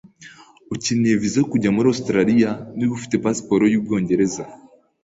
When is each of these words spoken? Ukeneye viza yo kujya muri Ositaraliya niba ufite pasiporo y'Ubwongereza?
Ukeneye 0.75 1.15
viza 1.21 1.37
yo 1.39 1.47
kujya 1.51 1.73
muri 1.75 1.87
Ositaraliya 1.93 2.51
niba 2.77 2.91
ufite 2.97 3.15
pasiporo 3.23 3.63
y'Ubwongereza? 3.67 4.43